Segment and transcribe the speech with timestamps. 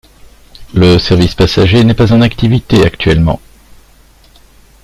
[0.73, 3.39] Le service passagers n'est pas en activité actuellement.